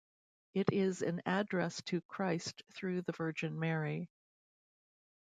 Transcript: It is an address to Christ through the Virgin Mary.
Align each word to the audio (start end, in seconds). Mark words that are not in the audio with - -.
It 0.55 0.73
is 0.73 1.03
an 1.03 1.21
address 1.27 1.79
to 1.83 2.01
Christ 2.01 2.63
through 2.73 3.03
the 3.03 3.11
Virgin 3.11 3.59
Mary. 3.59 4.09